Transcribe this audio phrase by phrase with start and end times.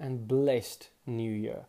[0.00, 1.66] and blessed new year.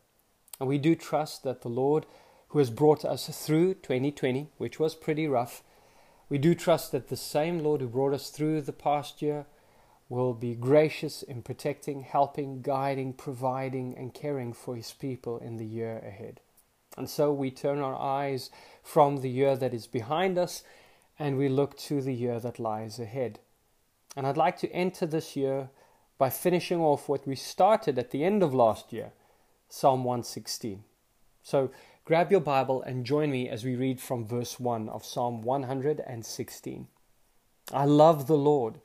[0.60, 2.06] And we do trust that the Lord,
[2.50, 5.64] who has brought us through 2020, which was pretty rough,
[6.30, 9.46] we do trust that the same Lord who brought us through the past year
[10.08, 15.66] will be gracious in protecting, helping, guiding, providing, and caring for his people in the
[15.66, 16.40] year ahead.
[16.98, 18.50] And so we turn our eyes
[18.84, 20.64] from the year that is behind us
[21.18, 23.40] and we look to the year that lies ahead.
[24.18, 25.70] And I'd like to enter this year
[26.22, 29.12] by finishing off what we started at the end of last year,
[29.68, 30.84] Psalm 116.
[31.42, 31.72] So
[32.06, 36.88] grab your Bible and join me as we read from verse 1 of Psalm 116.
[37.74, 38.82] I love the Lord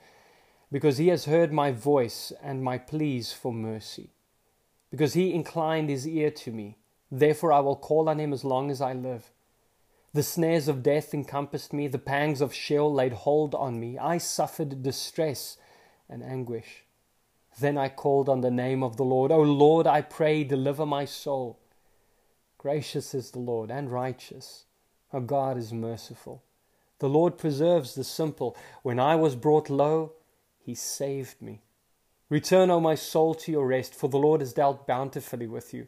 [0.73, 4.15] because he has heard my voice and my pleas for mercy.
[4.91, 6.79] Because he inclined his ear to me,
[7.13, 9.31] therefore I will call on him as long as I live.
[10.15, 13.99] The snares of death encompassed me, the pangs of Sheol laid hold on me.
[13.99, 15.59] I suffered distress
[16.09, 16.86] and anguish.
[17.59, 19.33] Then I called on the name of the Lord.
[19.33, 21.59] O Lord, I pray, deliver my soul.
[22.59, 24.65] Gracious is the Lord and righteous.
[25.13, 26.43] Our God is merciful.
[26.99, 28.57] The Lord preserves the simple.
[28.83, 30.13] When I was brought low,
[30.59, 31.63] he saved me.
[32.29, 35.87] Return, O my soul, to your rest, for the Lord has dealt bountifully with you.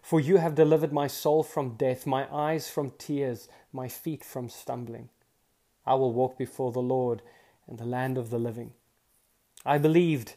[0.00, 4.48] For you have delivered my soul from death, my eyes from tears, my feet from
[4.48, 5.10] stumbling.
[5.84, 7.22] I will walk before the Lord
[7.68, 8.72] in the land of the living.
[9.64, 10.36] I believed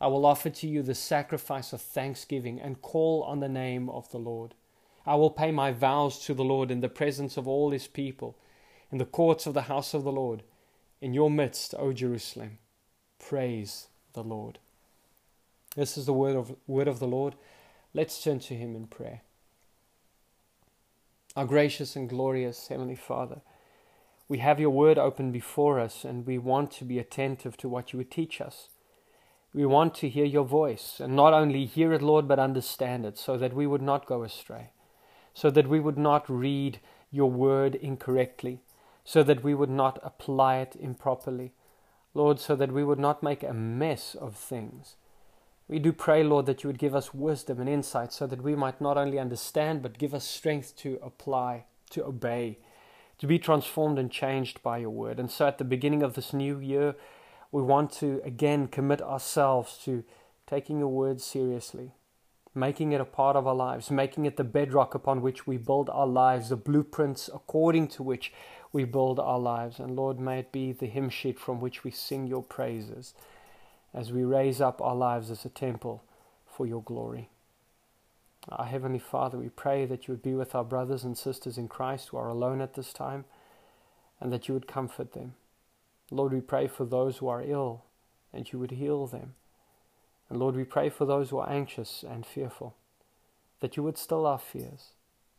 [0.00, 4.10] I will offer to you the sacrifice of thanksgiving and call on the name of
[4.10, 4.54] the Lord.
[5.04, 8.36] I will pay my vows to the Lord in the presence of all his people,
[8.90, 10.42] in the courts of the house of the Lord,
[11.00, 12.58] in your midst, O Jerusalem.
[13.18, 14.58] Praise the Lord.
[15.76, 17.34] This is the word of, word of the Lord.
[17.92, 19.22] Let's turn to him in prayer.
[21.36, 23.40] Our gracious and glorious Heavenly Father,
[24.28, 27.92] we have your word open before us and we want to be attentive to what
[27.92, 28.68] you would teach us.
[29.52, 33.18] We want to hear your voice, and not only hear it, Lord, but understand it,
[33.18, 34.70] so that we would not go astray,
[35.34, 36.78] so that we would not read
[37.10, 38.60] your word incorrectly,
[39.04, 41.52] so that we would not apply it improperly,
[42.14, 44.94] Lord, so that we would not make a mess of things.
[45.66, 48.56] We do pray, Lord, that you would give us wisdom and insight so that we
[48.56, 52.58] might not only understand, but give us strength to apply, to obey,
[53.18, 55.20] to be transformed and changed by your word.
[55.20, 56.96] And so at the beginning of this new year,
[57.52, 60.04] we want to again commit ourselves to
[60.46, 61.92] taking your word seriously,
[62.54, 65.88] making it a part of our lives, making it the bedrock upon which we build
[65.90, 68.32] our lives, the blueprints according to which
[68.72, 69.78] we build our lives.
[69.78, 73.14] And Lord, may it be the hymn sheet from which we sing your praises
[73.92, 76.02] as we raise up our lives as a temple
[76.46, 77.28] for your glory.
[78.48, 81.68] Our Heavenly Father, we pray that you would be with our brothers and sisters in
[81.68, 83.24] Christ who are alone at this time
[84.20, 85.34] and that you would comfort them.
[86.10, 87.84] Lord, we pray for those who are ill
[88.32, 89.34] and you would heal them.
[90.28, 92.76] And Lord, we pray for those who are anxious and fearful
[93.60, 94.94] that you would still our fears,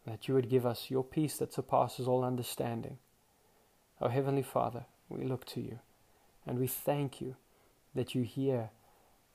[0.06, 2.98] that you would give us your peace that surpasses all understanding.
[4.00, 5.80] O Heavenly Father, we look to you
[6.46, 7.35] and we thank you
[7.96, 8.70] that you hear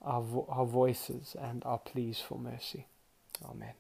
[0.02, 2.86] our, vo- our voices and our pleas for mercy.
[3.44, 3.74] Amen.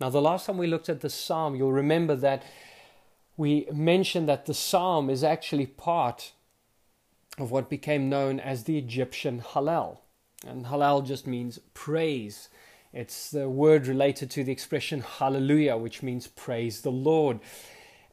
[0.00, 2.42] Now, the last time we looked at the psalm, you'll remember that
[3.36, 6.32] we mentioned that the psalm is actually part
[7.38, 9.98] of what became known as the Egyptian Hallel.
[10.46, 12.48] And Hallel just means praise.
[12.92, 17.40] It's the word related to the expression hallelujah, which means praise the Lord.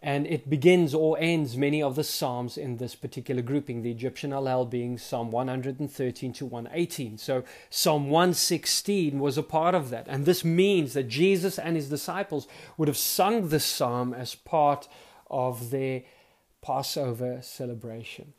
[0.04, 4.32] And it begins or ends many of the Psalms in this particular grouping, the Egyptian
[4.32, 7.20] Hallel being Psalm 113 to 118.
[7.20, 10.08] So Psalm 116 was a part of that.
[10.08, 12.48] And this means that Jesus and his disciples
[12.78, 14.88] would have sung this psalm as part
[15.32, 16.04] of their
[16.62, 18.34] Passover celebration.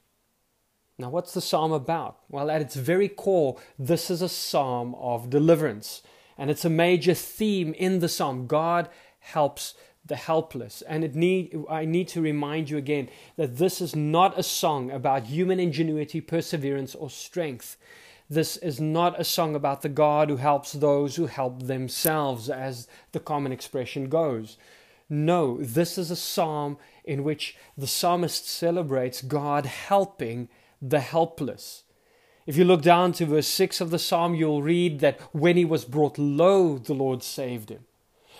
[0.98, 2.18] Now, what's the psalm about?
[2.28, 6.02] Well, at its very core, this is a psalm of deliverance.
[6.38, 8.46] And it's a major theme in the psalm.
[8.46, 9.74] God helps
[10.04, 10.82] the helpless.
[10.82, 14.90] And it need, I need to remind you again that this is not a song
[14.90, 17.76] about human ingenuity, perseverance, or strength.
[18.28, 22.88] This is not a song about the God who helps those who help themselves, as
[23.12, 24.56] the common expression goes.
[25.12, 30.48] No, this is a psalm in which the psalmist celebrates God helping
[30.80, 31.84] the helpless.
[32.46, 35.66] If you look down to verse 6 of the psalm, you'll read that when he
[35.66, 37.84] was brought low, the Lord saved him.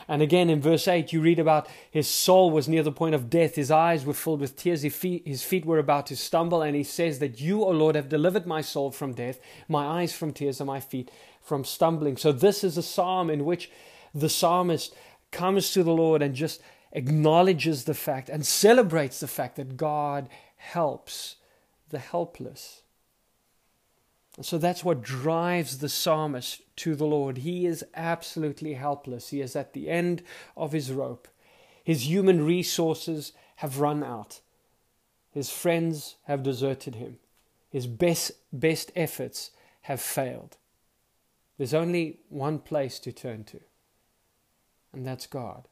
[0.09, 3.29] And again in verse 8, you read about his soul was near the point of
[3.29, 6.85] death, his eyes were filled with tears, his feet, were about to stumble, and he
[6.85, 10.59] says that you, O Lord, have delivered my soul from death, my eyes from tears,
[10.59, 11.11] and my feet
[11.43, 12.17] from stumbling.
[12.17, 13.71] So, this is a psalm in which
[14.15, 14.95] the psalmist
[15.33, 16.63] comes to the Lord and just
[16.93, 21.37] acknowledges the fact and celebrates the fact that God helps
[21.89, 22.83] the helpless.
[24.37, 27.39] And so that's what drives the psalmist to the Lord.
[27.39, 29.29] He is absolutely helpless.
[29.29, 30.23] He is at the end
[30.57, 31.29] of his rope.
[31.85, 34.41] His human resources have run out.
[35.33, 37.19] His friends have deserted him.
[37.71, 39.51] His best, best efforts
[39.83, 40.57] have failed.
[41.59, 43.61] There's only one place to turn to,
[44.93, 45.69] and that's God.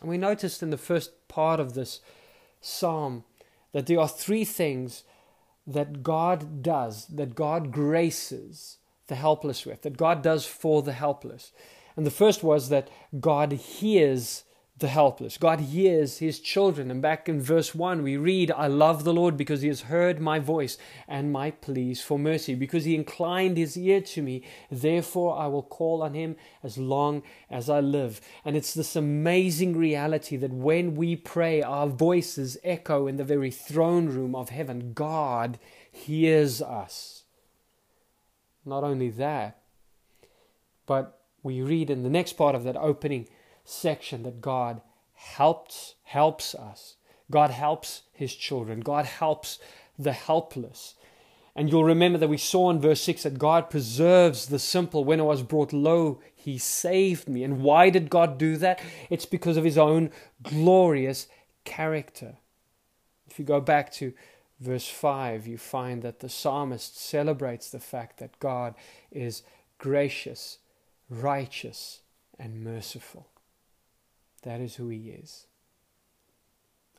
[0.00, 2.00] And we noticed in the first part of this
[2.60, 3.24] psalm
[3.72, 5.04] that there are three things
[5.66, 11.52] that God does, that God graces the helpless with, that God does for the helpless.
[11.96, 12.88] And the first was that
[13.20, 14.44] God hears
[14.80, 15.38] the helpless.
[15.38, 16.90] God hears his children.
[16.90, 20.20] And back in verse 1, we read, I love the Lord because he has heard
[20.20, 24.42] my voice and my pleas for mercy, because he inclined his ear to me.
[24.70, 28.20] Therefore, I will call on him as long as I live.
[28.44, 33.50] And it's this amazing reality that when we pray, our voices echo in the very
[33.50, 34.92] throne room of heaven.
[34.94, 35.58] God
[35.90, 37.24] hears us.
[38.64, 39.58] Not only that,
[40.86, 43.28] but we read in the next part of that opening
[43.70, 44.80] section that God
[45.14, 46.96] helps helps us.
[47.30, 48.80] God helps his children.
[48.80, 49.58] God helps
[49.98, 50.94] the helpless.
[51.54, 55.04] And you'll remember that we saw in verse 6 that God preserves the simple.
[55.04, 57.44] When I was brought low, he saved me.
[57.44, 58.80] And why did God do that?
[59.08, 60.10] It's because of his own
[60.42, 61.28] glorious
[61.64, 62.36] character.
[63.28, 64.12] If you go back to
[64.60, 68.74] verse 5, you find that the psalmist celebrates the fact that God
[69.10, 69.42] is
[69.78, 70.58] gracious,
[71.08, 72.00] righteous,
[72.38, 73.26] and merciful.
[74.42, 75.46] That is who he is.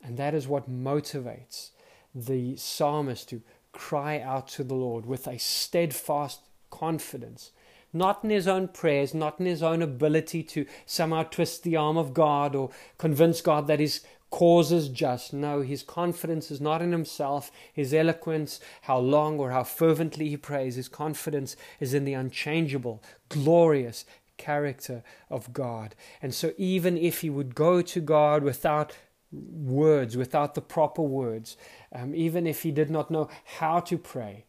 [0.02, 1.70] And that is what motivates
[2.14, 3.42] the psalmist to
[3.72, 6.40] cry out to the Lord with a steadfast
[6.70, 7.52] confidence,
[7.92, 11.96] not in his own prayers, not in his own ability to somehow twist the arm
[11.96, 14.00] of God or convince God that his
[14.30, 15.32] cause is just.
[15.32, 20.36] No, his confidence is not in himself, his eloquence, how long or how fervently he
[20.36, 20.76] prays.
[20.76, 24.04] His confidence is in the unchangeable, glorious,
[24.42, 25.94] character of God.
[26.20, 28.96] And so, even if he would go to God without
[29.30, 31.56] words, without the proper words,
[31.92, 33.28] um, even if he did not know
[33.58, 34.44] how to pray,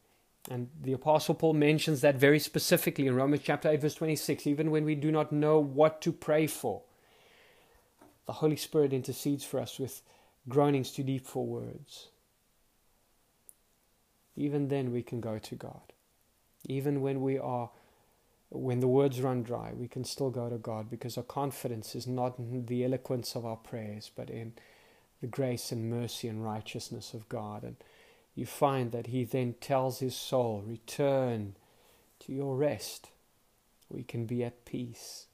[0.49, 4.71] and the Apostle Paul mentions that very specifically in Romans chapter 8, verse 26, even
[4.71, 6.81] when we do not know what to pray for,
[8.25, 10.01] the Holy Spirit intercedes for us with
[10.49, 12.09] groanings too deep for words.
[14.35, 15.93] Even then, we can go to God.
[16.65, 17.69] Even when we are
[18.55, 22.07] when the words run dry, we can still go to God because our confidence is
[22.07, 24.53] not in the eloquence of our prayers, but in
[25.21, 27.63] the grace and mercy and righteousness of God.
[27.63, 27.77] And
[28.35, 31.55] you find that He then tells His soul, Return
[32.19, 33.09] to your rest.
[33.89, 35.27] We can be at peace.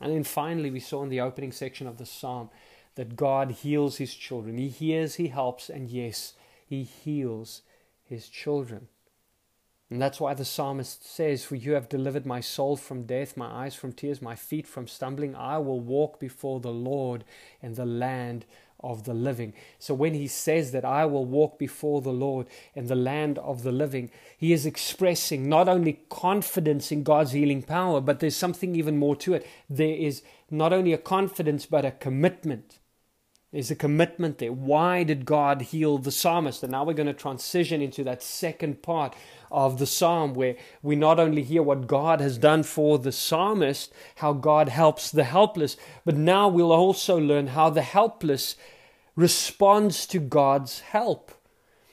[0.00, 2.50] And then finally, we saw in the opening section of the psalm
[2.96, 4.58] that God heals His children.
[4.58, 6.34] He hears, He helps, and yes,
[6.66, 7.62] He heals
[8.04, 8.88] His children.
[9.90, 13.46] And that's why the psalmist says, For you have delivered my soul from death, my
[13.46, 15.36] eyes from tears, my feet from stumbling.
[15.36, 17.24] I will walk before the Lord
[17.62, 18.46] in the land
[18.80, 19.54] of the living.
[19.78, 23.62] So when he says that I will walk before the Lord in the land of
[23.62, 28.74] the living, he is expressing not only confidence in God's healing power, but there's something
[28.74, 29.46] even more to it.
[29.70, 32.80] There is not only a confidence, but a commitment.
[33.52, 34.52] There's a commitment there.
[34.52, 36.62] Why did God heal the psalmist?
[36.62, 39.14] And now we're going to transition into that second part
[39.50, 43.92] of the psalm where we not only hear what God has done for the psalmist,
[44.16, 48.56] how God helps the helpless, but now we'll also learn how the helpless
[49.14, 51.32] responds to God's help.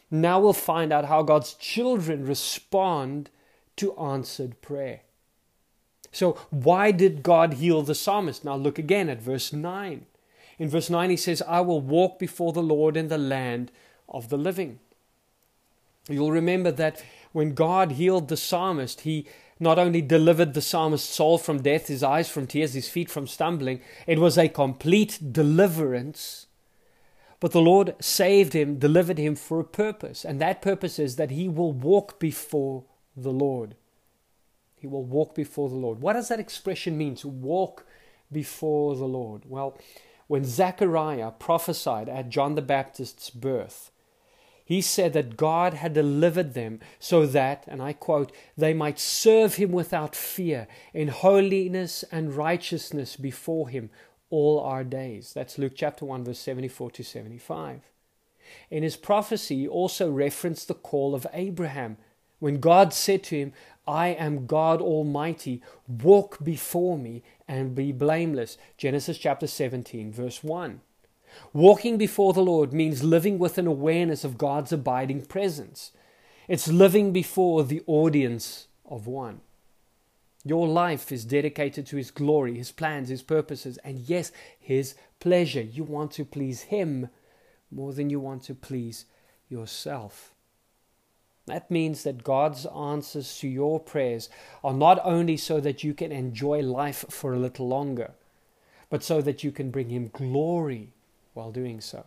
[0.09, 3.29] Now we'll find out how God's children respond
[3.77, 5.01] to answered prayer.
[6.11, 8.45] So, why did God heal the psalmist?
[8.45, 10.05] Now, look again at verse 9.
[10.59, 13.71] In verse 9, he says, I will walk before the Lord in the land
[14.07, 14.79] of the living.
[16.07, 19.27] You'll remember that when God healed the psalmist, he
[19.59, 23.27] not only delivered the psalmist's soul from death, his eyes from tears, his feet from
[23.27, 26.47] stumbling, it was a complete deliverance.
[27.39, 31.31] But the Lord saved him, delivered him for a purpose, and that purpose is that
[31.31, 32.83] he will walk before
[33.15, 33.75] the Lord.
[34.75, 36.01] He will walk before the Lord.
[36.01, 37.85] What does that expression mean, to walk
[38.31, 39.43] before the Lord?
[39.45, 39.77] Well,
[40.33, 43.91] when Zechariah prophesied at John the Baptist's birth,
[44.65, 49.57] he said that God had delivered them so that, and I quote, they might serve
[49.57, 53.91] him without fear in holiness and righteousness before him
[54.31, 55.33] all our days.
[55.33, 57.81] That's Luke chapter 1, verse 74 to 75.
[58.71, 61.97] In his prophecy, he also referenced the call of Abraham
[62.43, 63.53] when God said to him,
[63.87, 68.57] I am God Almighty, walk before me and be blameless.
[68.77, 70.81] Genesis chapter 17, verse 1.
[71.53, 75.93] Walking before the Lord means living with an awareness of God's abiding presence.
[76.49, 79.39] It's living before the audience of one.
[80.43, 85.61] Your life is dedicated to His glory, His plans, His purposes, and yes, His pleasure.
[85.61, 87.07] You want to please Him
[87.71, 89.05] more than you want to please
[89.47, 90.32] yourself.
[91.45, 94.29] That means that God's answers to your prayers
[94.63, 98.11] are not only so that you can enjoy life for a little longer,
[98.89, 100.93] but so that you can bring Him glory
[101.33, 102.05] while doing so.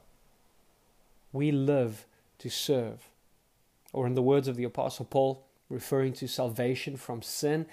[1.32, 2.06] We live
[2.38, 3.08] to serve.
[3.92, 7.66] Or, in the words of the Apostle Paul, referring to salvation from sin,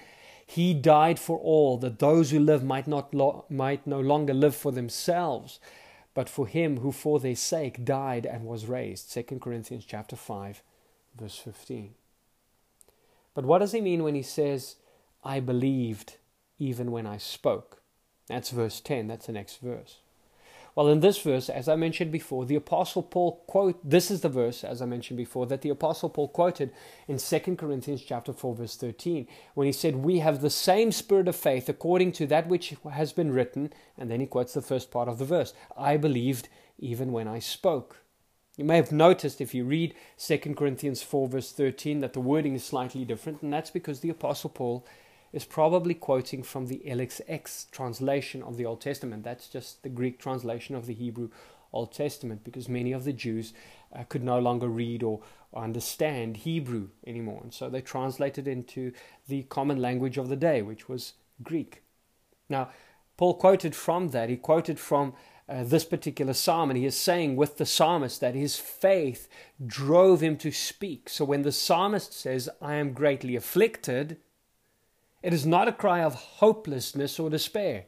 [0.45, 4.55] he died for all, that those who live might, not lo- might no longer live
[4.55, 5.59] for themselves,
[6.13, 9.11] but for him who for their sake died and was raised.
[9.13, 10.61] 2 Corinthians chapter 5,
[11.17, 11.93] verse 15.
[13.33, 14.75] But what does he mean when he says,
[15.23, 16.17] I believed
[16.59, 17.81] even when I spoke?
[18.27, 19.97] That's verse 10, that's the next verse.
[20.75, 24.29] Well, in this verse, as I mentioned before, the Apostle Paul quote this is the
[24.29, 26.71] verse, as I mentioned before, that the Apostle Paul quoted
[27.07, 31.27] in 2 Corinthians chapter 4, verse 13, when he said, We have the same spirit
[31.27, 34.89] of faith according to that which has been written, and then he quotes the first
[34.89, 35.53] part of the verse.
[35.77, 38.02] I believed even when I spoke.
[38.55, 42.53] You may have noticed if you read 2 Corinthians 4, verse 13, that the wording
[42.53, 44.85] is slightly different, and that's because the Apostle Paul
[45.31, 49.23] is probably quoting from the LXX translation of the Old Testament.
[49.23, 51.29] That's just the Greek translation of the Hebrew
[51.73, 53.53] Old Testament because many of the Jews
[53.91, 57.39] uh, could no longer read or, or understand Hebrew anymore.
[57.41, 58.91] And so they translated into
[59.27, 61.81] the common language of the day, which was Greek.
[62.47, 62.69] Now,
[63.17, 64.29] Paul quoted from that.
[64.29, 65.13] He quoted from
[65.47, 69.27] uh, this particular psalm, and he is saying with the psalmist that his faith
[69.65, 71.09] drove him to speak.
[71.09, 74.17] So when the psalmist says, I am greatly afflicted,
[75.21, 77.85] it is not a cry of hopelessness or despair.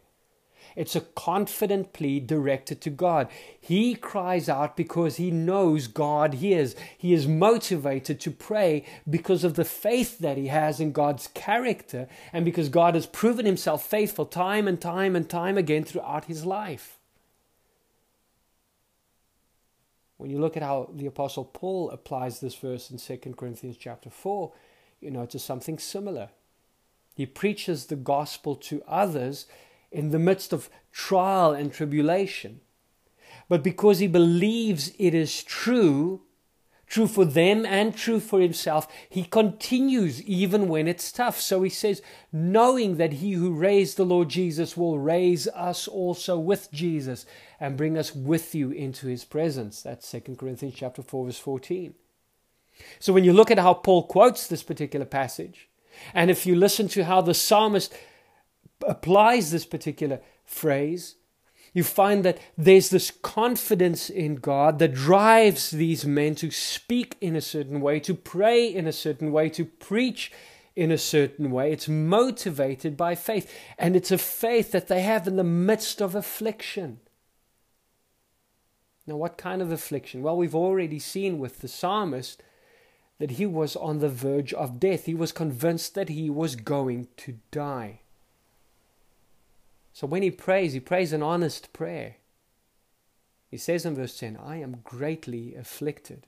[0.76, 3.30] It's a confident plea directed to God.
[3.60, 6.76] He cries out because he knows God hears.
[6.98, 12.08] He is motivated to pray because of the faith that he has in God's character
[12.34, 16.46] and because God has proven himself faithful time and time and time again throughout his
[16.46, 16.95] life.
[20.18, 24.10] When you look at how the apostle Paul applies this verse in 2 Corinthians chapter
[24.10, 24.52] 4,
[25.02, 26.30] you know to something similar.
[27.16, 29.46] He preaches the gospel to others
[29.92, 32.62] in the midst of trial and tribulation.
[33.48, 36.22] But because he believes it is true,
[36.88, 41.40] true for them and true for himself, he continues even when it's tough.
[41.40, 42.02] So he says,
[42.32, 47.26] knowing that he who raised the Lord Jesus will raise us also with Jesus
[47.60, 49.82] and bring us with you into his presence.
[49.82, 51.94] That's 2 Corinthians chapter 4 verse 14.
[53.00, 55.70] So when you look at how Paul quotes this particular passage,
[56.14, 57.94] and if you listen to how the psalmist
[58.86, 61.16] applies this particular phrase,
[61.76, 67.36] you find that there's this confidence in God that drives these men to speak in
[67.36, 70.32] a certain way, to pray in a certain way, to preach
[70.74, 71.74] in a certain way.
[71.74, 76.16] It's motivated by faith, and it's a faith that they have in the midst of
[76.16, 77.02] affliction.
[79.06, 80.22] Now, what kind of affliction?
[80.22, 82.42] Well, we've already seen with the psalmist
[83.20, 85.08] that he was on the verge of death.
[85.08, 88.00] He was convinced that he was going to die.
[89.96, 92.18] So when he prays, he prays an honest prayer.
[93.50, 96.28] He says in verse 10, I am greatly afflicted.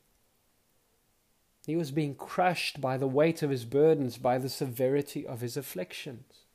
[1.65, 5.57] He was being crushed by the weight of his burdens, by the severity of his
[5.57, 6.45] afflictions.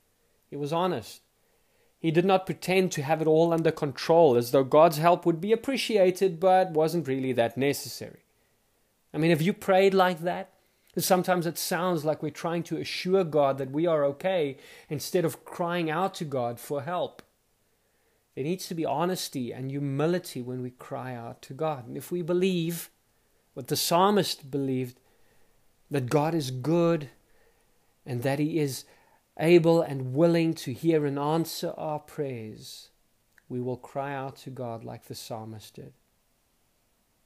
[0.48, 1.20] He was honest.
[1.98, 5.38] He did not pretend to have it all under control, as though God's help would
[5.38, 8.24] be appreciated, but wasn't really that necessary.
[9.12, 10.54] I mean, have you prayed like that?
[10.98, 14.58] Sometimes it sounds like we're trying to assure God that we are okay
[14.90, 17.22] instead of crying out to God for help.
[18.34, 21.86] There needs to be honesty and humility when we cry out to God.
[21.86, 22.90] And if we believe
[23.54, 24.98] what the psalmist believed,
[25.90, 27.08] that God is good
[28.04, 28.84] and that He is
[29.38, 32.88] able and willing to hear and answer our prayers,
[33.48, 35.92] we will cry out to God like the psalmist did.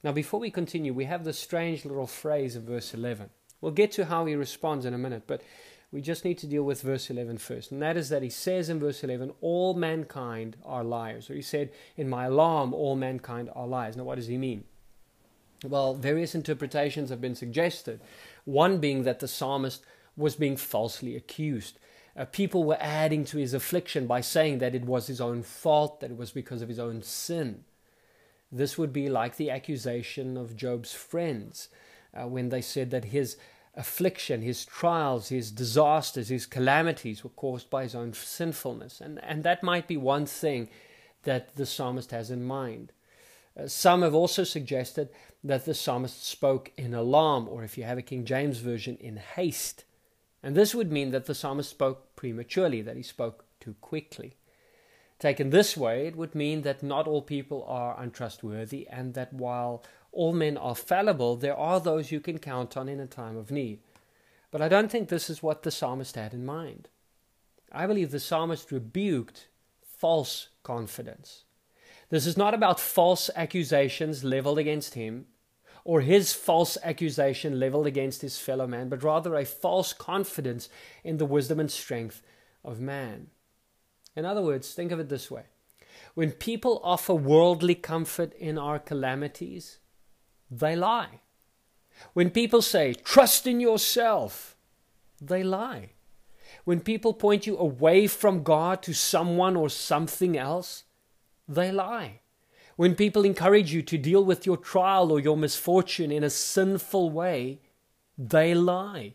[0.03, 3.31] Now, before we continue, we have this strange little phrase in verse 11.
[3.61, 5.43] We'll get to how he responds in a minute, but
[5.93, 7.71] we just need to deal with verse 11 first.
[7.71, 11.31] And that is that he says in verse 11, All mankind are liars.
[11.31, 13.97] Or he said, In my alarm, all mankind are liars.
[13.97, 14.65] Now, what does he mean?
[15.65, 18.01] Well, various interpretations have been suggested.
[18.45, 19.85] One being that the psalmist
[20.17, 21.79] was being falsely accused.
[22.17, 26.01] Uh, people were adding to his affliction by saying that it was his own fault,
[26.01, 27.65] that it was because of his own sin.
[28.51, 31.69] This would be like the accusation of Job's friends
[32.17, 33.37] uh, when they said that his
[33.75, 39.01] affliction, his trials, his disasters, his calamities were caused by his own sinfulness.
[39.01, 40.69] And, and that might be one thing
[41.25, 42.93] that the psalmist has in mind.
[43.59, 45.11] Uh, some have also suggested
[45.45, 49.17] that the psalmist spoke in alarm, or if you have a King James version, in
[49.17, 49.85] haste.
[50.43, 54.37] And this would mean that the psalmist spoke prematurely, that he spoke too quickly.
[55.19, 59.83] Taken this way, it would mean that not all people are untrustworthy, and that while
[60.17, 63.51] all men are fallible, there are those you can count on in a time of
[63.51, 63.81] need.
[64.51, 66.89] But I don't think this is what the psalmist had in mind.
[67.71, 69.49] I believe the psalmist rebuked
[69.83, 71.45] false confidence.
[72.09, 75.27] This is not about false accusations leveled against him
[75.85, 80.69] or his false accusation leveled against his fellow man, but rather a false confidence
[81.05, 82.23] in the wisdom and strength
[82.65, 83.29] of man.
[84.17, 85.45] In other words, think of it this way
[86.15, 89.79] when people offer worldly comfort in our calamities,
[90.51, 91.21] they lie.
[92.13, 94.57] When people say, trust in yourself,
[95.21, 95.91] they lie.
[96.65, 100.85] When people point you away from God to someone or something else,
[101.49, 102.21] they lie.
[102.77, 107.11] When people encourage you to deal with your trial or your misfortune in a sinful
[107.11, 107.61] way,
[108.19, 109.15] they lie.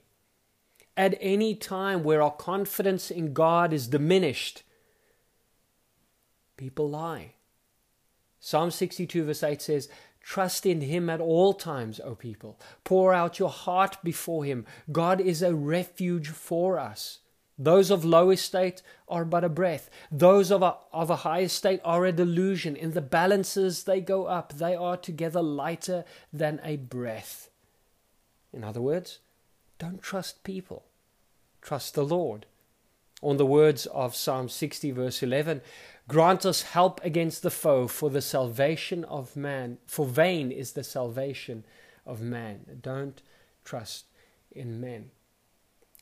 [0.98, 4.64] At any time where our confidence in God is diminished,
[6.58, 7.34] people lie.
[8.40, 9.90] Psalm 62, verse 8 says,
[10.24, 12.60] Trust in Him at all times, O people.
[12.84, 14.66] Pour out your heart before Him.
[14.92, 17.20] God is a refuge for us.
[17.58, 19.90] Those of low estate are but a breath.
[20.12, 22.76] Those of a, of a high estate are a delusion.
[22.76, 24.54] In the balances they go up.
[24.54, 26.04] They are together lighter
[26.34, 27.50] than a breath.
[28.52, 29.20] In other words,
[29.78, 30.86] don't trust people.
[31.62, 32.46] Trust the Lord.
[33.22, 35.62] On the words of Psalm 60, verse 11,
[36.12, 39.78] Grant us help against the foe for the salvation of man.
[39.88, 41.64] For vain is the salvation
[42.06, 42.80] of man.
[42.82, 43.22] Don't
[43.64, 44.08] trust
[44.52, 45.12] in men.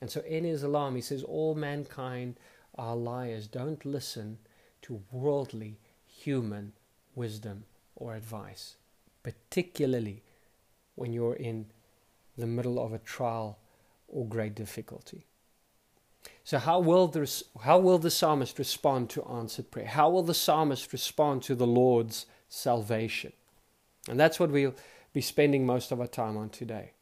[0.01, 2.39] And so in his alarm, he says, All mankind
[2.73, 3.45] are liars.
[3.45, 4.39] Don't listen
[4.81, 6.73] to worldly human
[7.13, 8.77] wisdom or advice,
[9.21, 10.23] particularly
[10.95, 11.67] when you're in
[12.35, 13.59] the middle of a trial
[14.07, 15.27] or great difficulty.
[16.49, 19.85] So, how will, the, how will the psalmist respond to answered prayer?
[19.85, 23.33] How will the psalmist respond to the Lord's salvation?
[24.09, 24.73] And that's what we'll
[25.13, 26.93] be spending most of our time on today.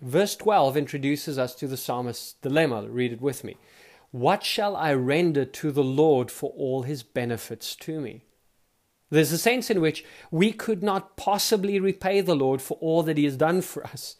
[0.00, 2.88] Verse 12 introduces us to the psalmist's dilemma.
[2.88, 3.56] Read it with me.
[4.10, 8.24] What shall I render to the Lord for all his benefits to me?
[9.10, 13.16] There's a sense in which we could not possibly repay the Lord for all that
[13.16, 14.16] he has done for us.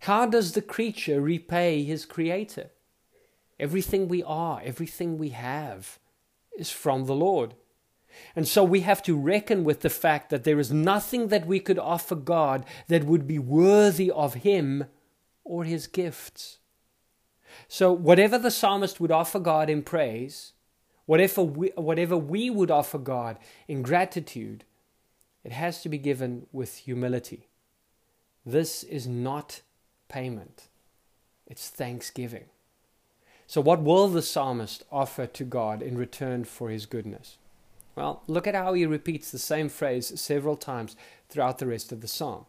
[0.00, 2.70] How does the creature repay his creator?
[3.58, 5.98] Everything we are, everything we have
[6.56, 7.54] is from the Lord.
[8.34, 11.60] And so we have to reckon with the fact that there is nothing that we
[11.60, 14.84] could offer God that would be worthy of Him
[15.44, 16.58] or His gifts.
[17.66, 20.52] So, whatever the psalmist would offer God in praise,
[21.06, 24.64] whatever we, whatever we would offer God in gratitude,
[25.42, 27.48] it has to be given with humility.
[28.44, 29.62] This is not
[30.08, 30.68] payment,
[31.46, 32.44] it's thanksgiving.
[33.48, 37.38] So, what will the psalmist offer to God in return for his goodness?
[37.96, 40.96] Well, look at how he repeats the same phrase several times
[41.30, 42.44] throughout the rest of the psalm.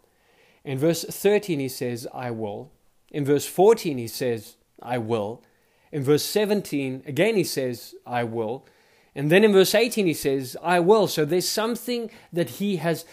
[0.65, 2.69] In verse 13, he says, I will.
[3.11, 5.41] In verse 14, he says, I will.
[5.93, 8.65] In verse 17, again, he says, I will.
[9.15, 11.07] And then in verse 18, he says, I will.
[11.07, 13.05] So there's something that he has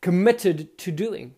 [0.00, 1.34] committed to doing.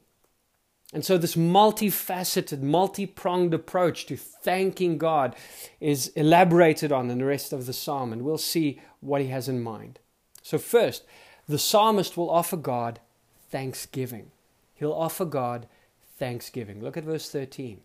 [0.93, 5.37] And so, this multifaceted, multi pronged approach to thanking God
[5.81, 9.49] is elaborated on in the rest of the psalm, and we'll see what he has
[9.49, 9.99] in mind.
[10.43, 11.05] So, first,
[11.47, 13.01] the psalmist will offer God
[13.51, 14.31] thanksgiving.
[14.75, 15.67] He'll offer God
[16.17, 16.83] thanksgiving.
[16.83, 17.81] Look at verse 13.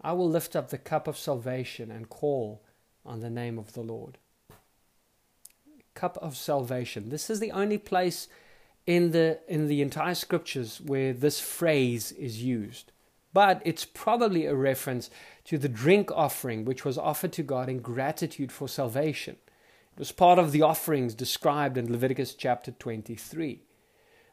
[0.00, 2.62] I will lift up the cup of salvation and call
[3.04, 4.18] on the name of the Lord.
[5.94, 7.10] Cup of salvation.
[7.10, 8.28] This is the only place
[8.86, 12.92] in the in the entire scriptures where this phrase is used.
[13.34, 15.08] but it's probably a reference
[15.44, 19.36] to the drink offering which was offered to God in gratitude for salvation.
[19.94, 23.62] It was part of the offerings described in Leviticus chapter 23.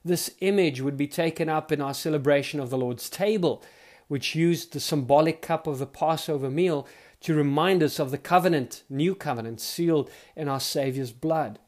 [0.03, 3.63] This image would be taken up in our celebration of the Lord's table,
[4.07, 6.87] which used the symbolic cup of the Passover meal
[7.21, 11.59] to remind us of the covenant, new covenant, sealed in our savior's blood.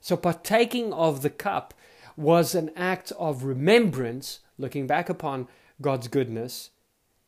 [0.00, 1.74] So, partaking of the cup
[2.16, 5.48] was an act of remembrance, looking back upon
[5.80, 6.70] God's goodness,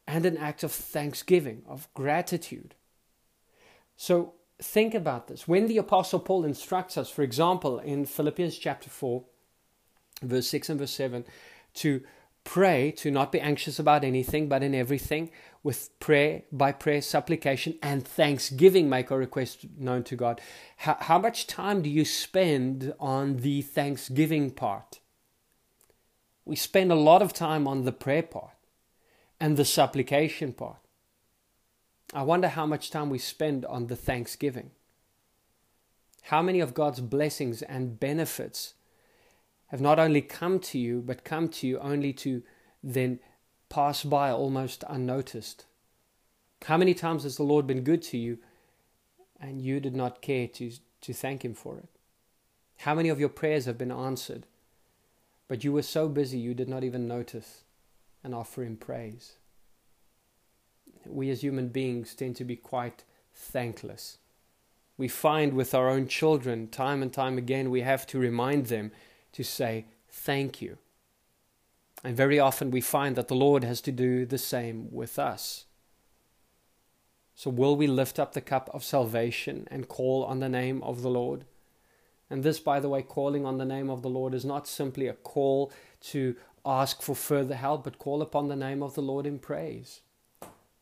[0.06, 2.74] and an act of thanksgiving, of gratitude.
[3.96, 5.48] So, think about this.
[5.48, 9.24] When the Apostle Paul instructs us, for example, in Philippians chapter 4,
[10.22, 11.24] verse 6 and verse 7,
[11.74, 12.02] to
[12.44, 15.30] pray, to not be anxious about anything, but in everything,
[15.62, 20.40] with prayer, by prayer, supplication, and thanksgiving, make our request known to God.
[20.78, 25.00] How, how much time do you spend on the thanksgiving part?
[26.44, 28.52] We spend a lot of time on the prayer part
[29.40, 30.76] and the supplication part.
[32.12, 34.70] I wonder how much time we spend on the thanksgiving.
[36.24, 38.74] How many of God's blessings and benefits
[39.74, 42.44] have not only come to you, but come to you only to
[42.80, 43.18] then
[43.68, 45.64] pass by almost unnoticed?
[46.66, 48.38] How many times has the Lord been good to you
[49.40, 51.88] and you did not care to, to thank Him for it?
[52.76, 54.46] How many of your prayers have been answered,
[55.48, 57.64] but you were so busy you did not even notice
[58.22, 59.38] and offer Him praise?
[61.04, 63.02] We as human beings tend to be quite
[63.34, 64.18] thankless.
[64.96, 68.92] We find with our own children, time and time again, we have to remind them
[69.34, 70.78] to say thank you.
[72.02, 75.66] And very often we find that the Lord has to do the same with us.
[77.34, 81.02] So, will we lift up the cup of salvation and call on the name of
[81.02, 81.44] the Lord?
[82.30, 85.08] And this, by the way, calling on the name of the Lord is not simply
[85.08, 85.72] a call
[86.12, 90.02] to ask for further help, but call upon the name of the Lord in praise.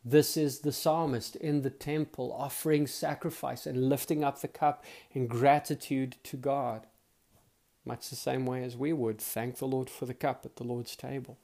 [0.05, 5.27] This is the psalmist in the temple offering sacrifice and lifting up the cup in
[5.27, 6.87] gratitude to God
[7.85, 10.65] much the same way as we would thank the Lord for the cup at the
[10.65, 11.39] Lord's table.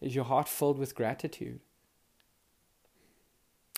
[0.00, 1.60] Is your heart filled with gratitude?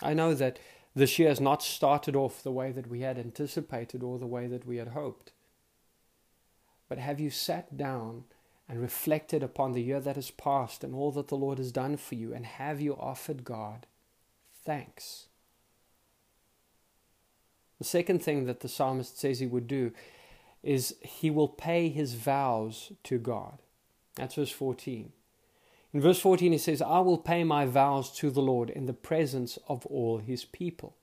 [0.01, 0.59] I know that
[0.95, 4.47] this year has not started off the way that we had anticipated or the way
[4.47, 5.31] that we had hoped.
[6.89, 8.25] But have you sat down
[8.69, 11.97] and reflected upon the year that has passed and all that the Lord has done
[11.97, 12.33] for you?
[12.33, 13.85] And have you offered God
[14.65, 15.27] thanks?
[17.77, 19.91] The second thing that the psalmist says he would do
[20.67, 23.59] is he will pay his vows to God.
[24.15, 25.13] That's verse 14.
[25.93, 28.91] In verse 14, he says, I will pay my vows to the Lord in the
[28.91, 30.97] presence of all his people.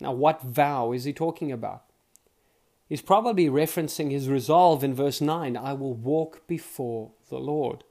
[0.00, 1.82] Now, what vow is he talking about?
[2.88, 7.82] He's probably referencing his resolve in verse 9 I will walk before the Lord.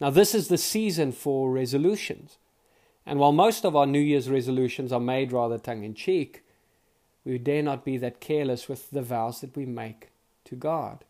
[0.00, 2.38] Now, this is the season for resolutions.
[3.06, 6.42] And while most of our New Year's resolutions are made rather tongue in cheek,
[7.24, 10.10] we dare not be that careless with the vows that we make
[10.44, 11.04] to God.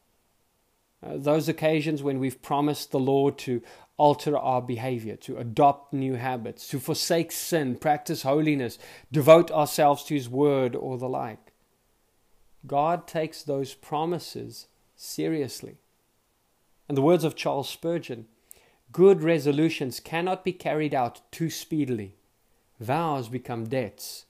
[1.04, 3.62] Uh, those occasions when we've promised the Lord to
[3.96, 8.78] alter our behavior, to adopt new habits, to forsake sin, practice holiness,
[9.10, 11.52] devote ourselves to His Word, or the like.
[12.66, 15.78] God takes those promises seriously.
[16.88, 18.26] In the words of Charles Spurgeon,
[18.92, 22.14] good resolutions cannot be carried out too speedily.
[22.78, 24.26] Vows become debts,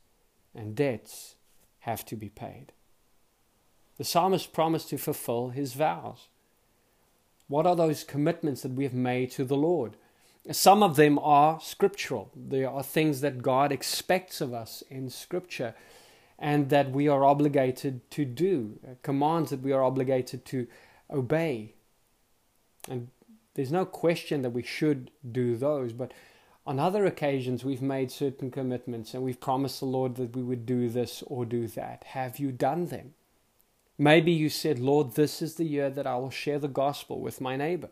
[0.54, 1.34] and debts
[1.82, 2.72] have to be paid.
[3.98, 6.28] The psalmist promised to fulfill his vows.
[7.48, 9.96] What are those commitments that we have made to the Lord?
[10.50, 12.30] Some of them are scriptural.
[12.34, 15.74] There are things that God expects of us in Scripture
[16.38, 20.66] and that we are obligated to do, commands that we are obligated to
[21.10, 21.74] obey.
[22.88, 23.08] And
[23.54, 26.12] there's no question that we should do those, but
[26.64, 30.64] on other occasions, we've made certain commitments and we've promised the Lord that we would
[30.64, 32.04] do this or do that.
[32.08, 33.14] Have you done them?
[33.98, 37.40] Maybe you said, Lord, this is the year that I will share the gospel with
[37.40, 37.90] my neighbor.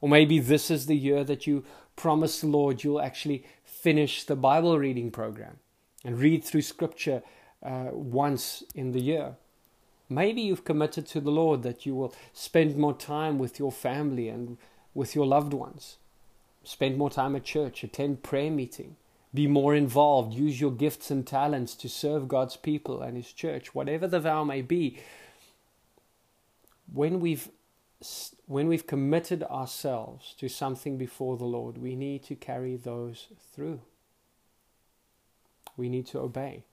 [0.00, 1.64] Or maybe this is the year that you
[1.96, 5.58] promised the Lord you'll actually finish the Bible reading program
[6.04, 7.22] and read through scripture
[7.62, 9.36] uh, once in the year.
[10.10, 14.28] Maybe you've committed to the Lord that you will spend more time with your family
[14.28, 14.58] and
[14.94, 15.96] with your loved ones
[16.68, 18.96] spend more time at church, attend prayer meeting,
[19.32, 23.74] be more involved, use your gifts and talents to serve God's people and His church,
[23.74, 24.98] whatever the vow may be.
[26.92, 27.48] When we've
[28.46, 33.80] when we've committed ourselves to something before the Lord, we need to carry those through.
[35.76, 36.64] We need to obey.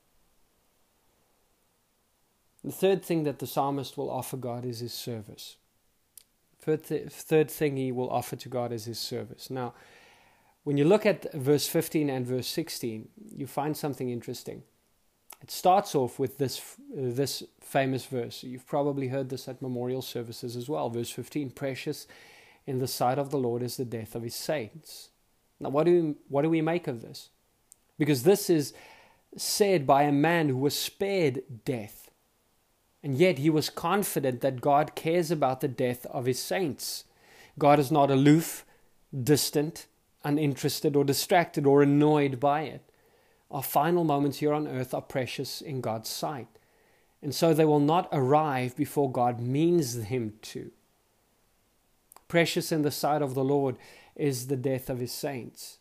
[2.64, 5.56] The third thing that the psalmist will offer God is his service.
[6.66, 9.50] Third, thing he will offer to God is his service.
[9.50, 9.74] Now,
[10.64, 14.64] When you look at verse 15 and verse 16, you find something interesting.
[15.42, 16.60] It starts off with this,
[16.92, 18.42] uh, this famous verse.
[18.42, 20.90] You've probably heard this at memorial services as well.
[20.90, 22.08] Verse 15 Precious
[22.66, 25.10] in the sight of the Lord is the death of his saints.
[25.60, 27.30] Now, what do, we, what do we make of this?
[28.00, 28.74] Because this is
[29.38, 32.05] said by a man who was spared death.
[33.06, 37.04] And yet he was confident that God cares about the death of his saints.
[37.60, 38.66] God is not aloof,
[39.16, 39.86] distant,
[40.24, 42.82] uninterested, or distracted, or annoyed by it.
[43.52, 46.48] Our final moments here on earth are precious in God's sight.
[47.22, 50.72] And so they will not arrive before God means them to.
[52.28, 53.78] Precious in the sight of the Lord
[54.16, 55.78] is the death of his saints.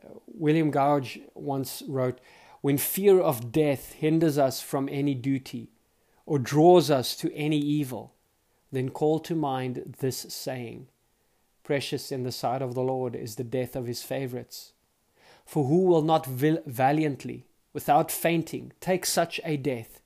[0.00, 2.20] Uh, William Gouge once wrote,
[2.60, 5.70] When fear of death hinders us from any duty
[6.26, 8.12] or draws us to any evil,
[8.70, 10.88] then call to mind this saying
[11.62, 14.72] Precious in the sight of the Lord is the death of his favorites.
[15.44, 20.00] For who will not valiantly, without fainting, take such a death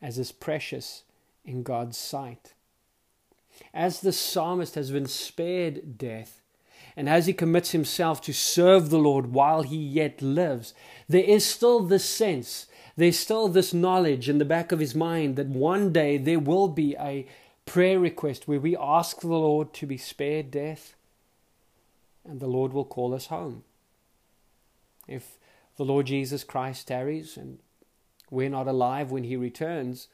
[0.00, 1.04] as is precious
[1.44, 2.54] in God's sight?
[3.74, 6.40] As the psalmist has been spared death,
[6.96, 10.74] and as he commits himself to serve the Lord while he yet lives,
[11.08, 12.66] there is still this sense,
[12.98, 16.66] there's still this knowledge in the back of his mind that one day there will
[16.66, 17.26] be a
[17.64, 20.96] prayer request where we ask the Lord to be spared death,
[22.24, 23.62] and the Lord will call us home.
[25.06, 25.38] If
[25.76, 27.60] the Lord Jesus Christ tarries and
[28.32, 30.08] we're not alive when he returns,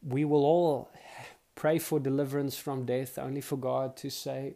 [0.00, 0.92] we will all
[1.56, 4.54] pray for deliverance from death, only for God to say,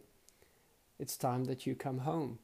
[1.01, 2.39] it's time that you come home.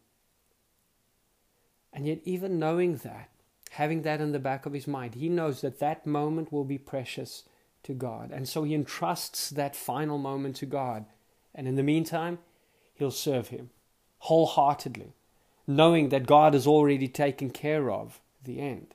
[1.93, 3.29] And yet, even knowing that,
[3.73, 6.77] having that in the back of his mind, he knows that that moment will be
[6.77, 7.45] precious
[7.83, 8.31] to God.
[8.31, 11.07] And so he entrusts that final moment to God.
[11.55, 12.39] And in the meantime,
[12.95, 13.71] he'll serve him
[14.19, 15.15] wholeheartedly,
[15.67, 18.95] knowing that God has already taken care of the end.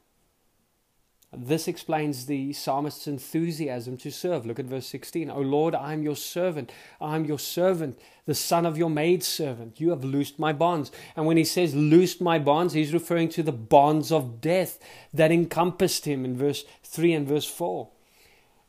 [1.33, 4.45] This explains the psalmist's enthusiasm to serve.
[4.45, 5.29] Look at verse 16.
[5.29, 6.71] O Lord, I am your servant.
[7.01, 9.81] I am your servant, the son of your maidservant.
[9.81, 10.89] You have loosed my bonds.
[11.17, 14.79] And when he says loosed my bonds, he's referring to the bonds of death
[15.13, 17.89] that encompassed him in verse 3 and verse 4.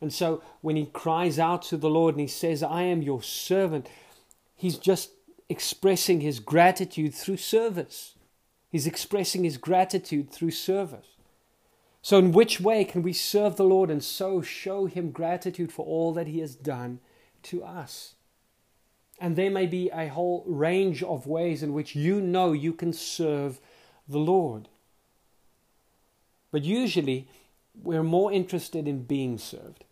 [0.00, 3.22] And so when he cries out to the Lord and he says, I am your
[3.22, 3.88] servant,
[4.56, 5.10] he's just
[5.48, 8.16] expressing his gratitude through service.
[8.68, 11.06] He's expressing his gratitude through service.
[12.02, 15.84] So, in which way can we serve the Lord and so show Him gratitude for
[15.84, 17.00] all that He has done
[17.44, 18.14] to us?
[19.20, 22.92] And there may be a whole range of ways in which you know you can
[22.92, 23.60] serve
[24.08, 24.68] the Lord.
[26.52, 27.28] But usually,
[27.74, 29.84] we're more interested in being served.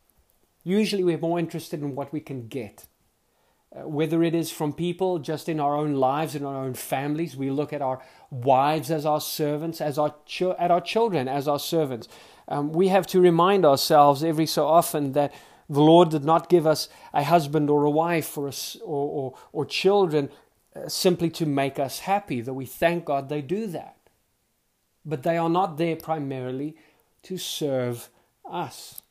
[0.65, 2.87] Usually, we're more interested in what we can get.
[3.85, 7.51] Whether it is from people just in our own lives, in our own families, we
[7.51, 10.15] look at our wives as our servants, as our
[10.59, 12.09] at our children as our servants.
[12.49, 15.33] Um, we have to remind ourselves every so often that
[15.69, 18.53] the Lord did not give us a husband or a wife or, a,
[18.85, 20.31] or, or, or children
[20.75, 23.97] uh, simply to make us happy, though we thank God they do that.
[25.05, 26.77] But they are not there primarily
[27.25, 28.09] to serve
[28.49, 29.03] us.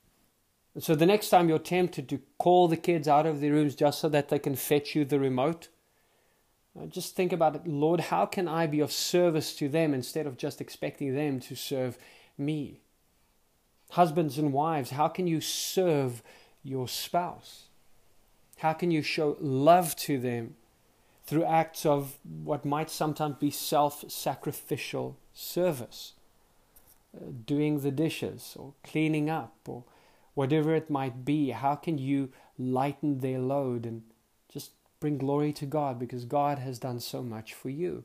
[0.77, 3.99] So the next time you're tempted to call the kids out of their rooms just
[3.99, 5.69] so that they can fetch you the remote,
[6.77, 7.65] uh, just think about it.
[7.65, 11.55] Lord, how can I be of service to them instead of just expecting them to
[11.55, 11.97] serve
[12.37, 12.81] me?
[13.91, 16.21] Husbands and wives, how can you serve
[16.63, 17.67] your spouse?
[18.57, 20.55] How can you show love to them
[21.25, 26.13] through acts of what might sometimes be self sacrificial service?
[27.15, 29.85] Uh, doing the dishes or cleaning up or
[30.35, 34.03] whatever it might be, how can you lighten their load and
[34.47, 38.03] just bring glory to God because God has done so much for you?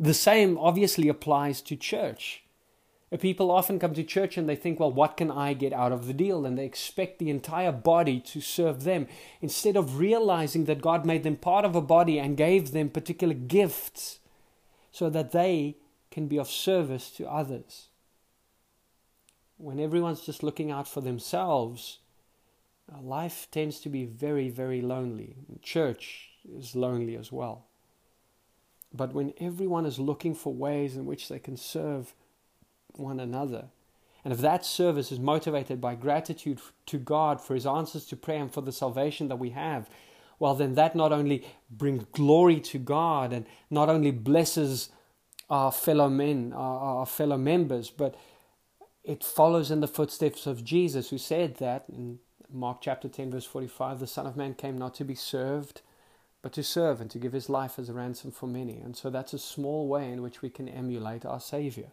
[0.00, 2.42] The same obviously applies to church.
[3.20, 6.06] People often come to church and they think, well, what can I get out of
[6.06, 6.46] the deal?
[6.46, 9.06] And they expect the entire body to serve them
[9.42, 13.34] instead of realizing that God made them part of a body and gave them particular
[13.34, 14.20] gifts
[14.90, 15.76] so that they
[16.10, 17.88] can be of service to others
[19.62, 21.98] when everyone's just looking out for themselves,
[22.92, 25.36] uh, life tends to be very, very lonely.
[25.62, 27.66] Church is lonely as well.
[28.92, 32.12] But when everyone is looking for ways in which they can serve
[32.94, 33.66] one another,
[34.24, 38.42] and if that service is motivated by gratitude to God for His answers to prayer
[38.42, 39.88] and for the salvation that we have,
[40.40, 44.90] well, then that not only brings glory to God and not only blesses
[45.48, 48.16] our fellow men, our, our fellow members, but
[49.04, 52.18] it follows in the footsteps of Jesus, who said that in
[52.52, 55.82] Mark chapter 10, verse 45 the Son of Man came not to be served,
[56.42, 58.78] but to serve and to give his life as a ransom for many.
[58.78, 61.90] And so that's a small way in which we can emulate our Savior.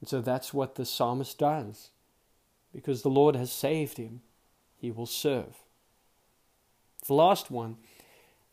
[0.00, 1.90] And so that's what the psalmist does.
[2.72, 4.22] Because the Lord has saved him,
[4.76, 5.62] he will serve.
[7.06, 7.76] The last one,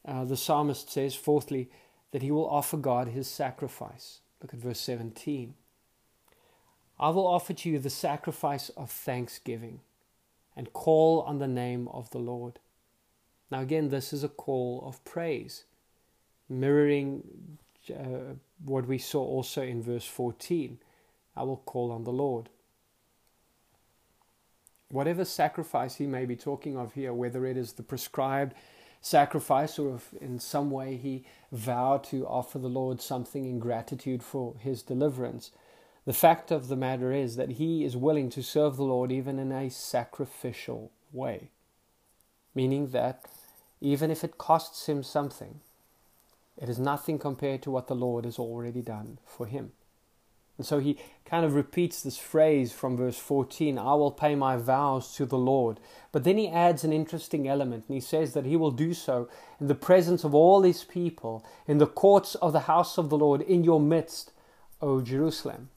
[0.06, 1.70] uh, the psalmist says, fourthly,
[2.12, 4.20] that he will offer God his sacrifice.
[4.42, 5.54] Look at verse 17.
[7.02, 9.82] I will offer to you the sacrifice of thanksgiving
[10.56, 12.60] and call on the name of the Lord.
[13.50, 15.64] Now, again, this is a call of praise,
[16.48, 17.58] mirroring
[17.90, 20.78] uh, what we saw also in verse 14.
[21.36, 22.50] I will call on the Lord.
[24.90, 28.54] Whatever sacrifice he may be talking of here, whether it is the prescribed
[29.02, 34.22] sacrifice or if in some way he vowed to offer the Lord something in gratitude
[34.22, 35.52] for his deliverance,
[36.06, 39.38] the fact of the matter is that he is willing to serve the Lord even
[39.38, 41.50] in a sacrificial way,
[42.56, 43.26] meaning that
[43.80, 45.60] even if it costs him something,
[46.58, 49.72] it is nothing compared to what the Lord has already done for him.
[50.58, 54.58] And so he kind of repeats this phrase from verse 14 I will pay my
[54.58, 55.80] vows to the Lord.
[56.12, 59.28] But then he adds an interesting element, and he says that he will do so
[59.60, 63.18] in the presence of all his people, in the courts of the house of the
[63.18, 64.34] Lord, in your midst,
[64.82, 65.70] O Jerusalem.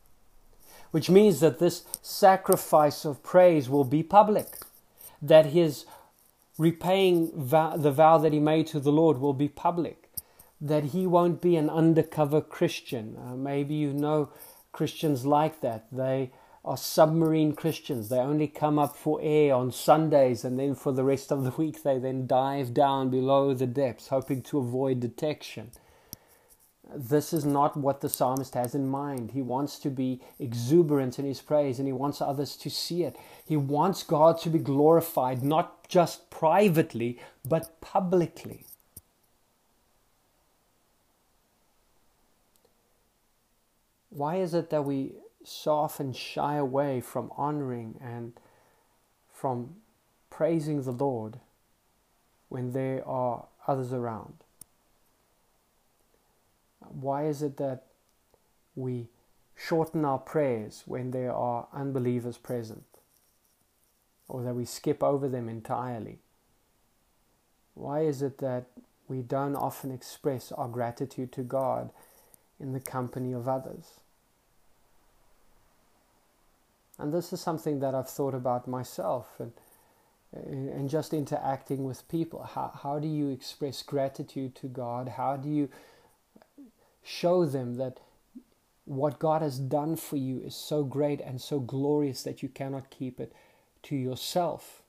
[0.94, 4.59] Which means that this sacrifice of praise will be public,
[5.20, 5.87] that his
[6.57, 10.09] repaying vow, the vow that he made to the Lord will be public,
[10.61, 13.16] that he won't be an undercover Christian.
[13.18, 14.28] Uh, maybe you know
[14.70, 15.88] Christians like that.
[15.90, 16.30] They
[16.64, 18.09] are submarine Christians.
[18.09, 21.50] They only come up for air on Sundays and then for the rest of the
[21.59, 25.72] week they then dive down below the depths, hoping to avoid detection
[26.94, 29.31] this is not what the psalmist has in mind.
[29.31, 33.16] He wants to be exuberant in his praise and he wants others to see it.
[33.44, 38.66] He wants God to be glorified, not just privately, but publicly.
[44.11, 48.33] Why is it that we so often shy away from honoring and
[49.33, 49.77] from
[50.31, 51.40] praising the Lord
[52.49, 54.43] when there are others around?
[56.90, 57.85] Why is it that
[58.75, 59.09] we
[59.57, 62.85] shorten our prayers when there are unbelievers present?
[64.29, 66.18] Or that we skip over them entirely?
[67.75, 68.66] Why is it that
[69.09, 71.90] we don't often express our gratitude to God
[72.59, 74.01] in the company of others?
[76.99, 79.53] And this is something that I've thought about myself and,
[80.35, 82.44] uh, and just interacting with people.
[82.44, 85.09] How, how do you express gratitude to God?
[85.09, 85.68] How do you
[87.05, 88.01] Show them that
[88.87, 92.90] what God has done for you is so great and so glorious that you cannot
[92.90, 93.33] keep it
[93.85, 94.83] to yourself.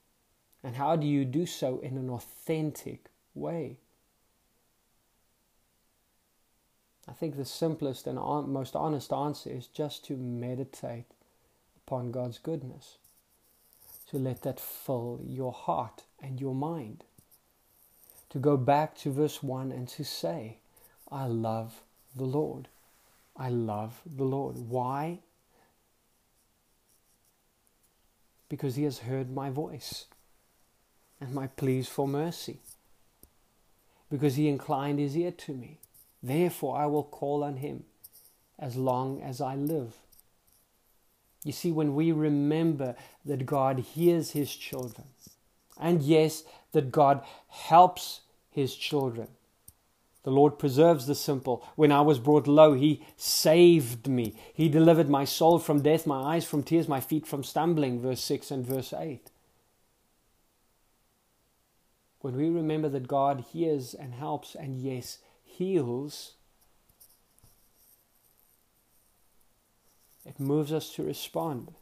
[0.64, 3.78] And how do you do so in an authentic way?
[7.08, 11.06] I think the simplest and most honest answer is just to meditate
[11.86, 12.98] upon God's goodness,
[14.10, 17.04] to let that fill your heart and your mind,
[18.32, 20.58] to go back to verse 1 and to say,
[21.12, 21.84] I love
[22.16, 22.68] the Lord.
[23.36, 24.58] I love the Lord.
[24.58, 25.20] Why?
[28.48, 30.06] Because he has heard my voice
[31.20, 32.60] and my pleas for mercy.
[34.10, 35.80] Because he inclined his ear to me.
[36.22, 37.84] Therefore, I will call on him
[38.58, 39.96] as long as I live.
[41.44, 45.08] You see, when we remember that God hears his children,
[45.80, 49.28] and yes, that God helps his children,
[50.26, 51.64] the Lord preserves the simple.
[51.76, 54.34] When I was brought low, He saved me.
[54.56, 58.02] He delivered my soul from death, my eyes from tears, my feet from stumbling.
[58.02, 59.30] Verse 6 and verse 8.
[62.22, 66.32] When we remember that God hears and helps and, yes, heals,
[70.26, 71.76] it moves us to respond.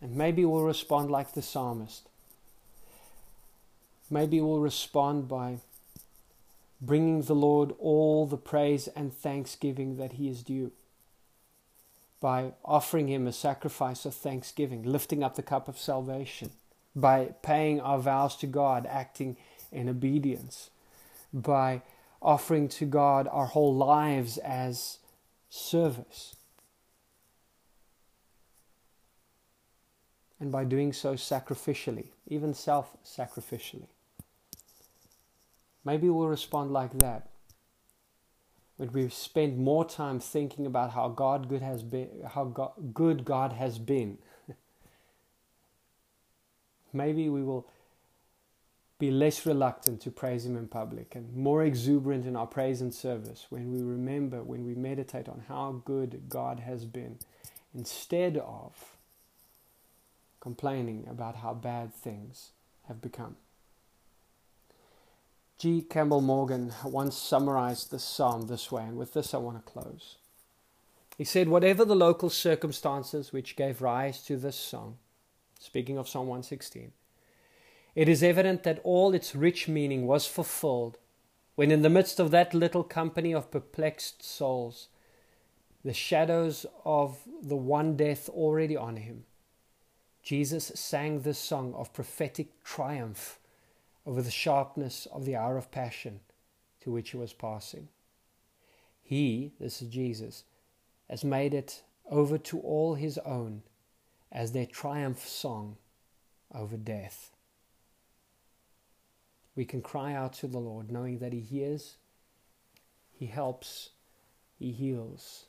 [0.00, 2.08] And maybe we'll respond like the psalmist.
[4.08, 5.58] Maybe we'll respond by
[6.80, 10.72] bringing the Lord all the praise and thanksgiving that he is due
[12.20, 16.50] by offering him a sacrifice of thanksgiving, lifting up the cup of salvation,
[16.94, 19.36] by paying our vows to God, acting
[19.70, 20.70] in obedience,
[21.32, 21.82] by
[22.20, 24.98] offering to God our whole lives as
[25.48, 26.34] service.
[30.40, 33.88] And by doing so sacrificially, even self sacrificially.
[35.88, 37.30] Maybe we'll respond like that.
[38.76, 43.24] When we spend more time thinking about how God good has been, how God, good
[43.24, 44.18] God has been.
[46.92, 47.66] Maybe we will
[48.98, 52.92] be less reluctant to praise Him in public and more exuberant in our praise and
[52.92, 57.18] service when we remember, when we meditate on how good God has been,
[57.74, 58.98] instead of
[60.38, 62.50] complaining about how bad things
[62.88, 63.36] have become.
[65.58, 65.82] G.
[65.82, 70.16] Campbell Morgan once summarized this psalm this way, and with this I want to close.
[71.16, 74.98] He said, Whatever the local circumstances which gave rise to this song,
[75.58, 76.92] speaking of Psalm 116,
[77.96, 80.96] it is evident that all its rich meaning was fulfilled
[81.56, 84.86] when, in the midst of that little company of perplexed souls,
[85.84, 89.24] the shadows of the one death already on him,
[90.22, 93.40] Jesus sang this song of prophetic triumph
[94.08, 96.20] over the sharpness of the hour of passion
[96.80, 97.88] to which he was passing.
[99.02, 100.44] He, this is Jesus,
[101.10, 103.60] has made it over to all his own
[104.32, 105.76] as their triumph song
[106.54, 107.32] over death.
[109.54, 111.96] We can cry out to the Lord knowing that he hears,
[113.12, 113.90] he helps,
[114.58, 115.44] he heals.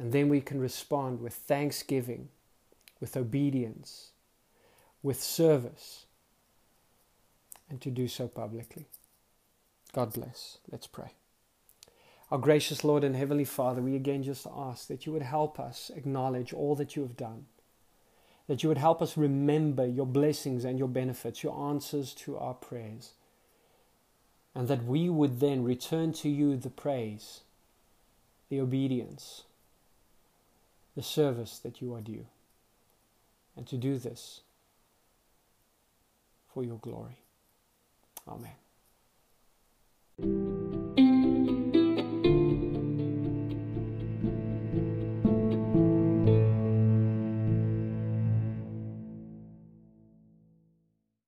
[0.00, 2.28] And then we can respond with thanksgiving,
[2.98, 4.10] with obedience,
[5.00, 6.06] with service
[7.70, 8.86] and to do so publicly.
[9.92, 10.58] God bless.
[10.70, 11.12] Let's pray.
[12.30, 15.90] Our gracious Lord and Heavenly Father, we again just ask that you would help us
[15.96, 17.46] acknowledge all that you have done,
[18.46, 22.52] that you would help us remember your blessings and your benefits, your answers to our
[22.52, 23.12] prayers,
[24.54, 27.40] and that we would then return to you the praise,
[28.50, 29.44] the obedience,
[30.94, 32.26] the service that you are due,
[33.56, 34.40] and to do this
[36.52, 37.22] for your glory.
[38.28, 38.67] Amen.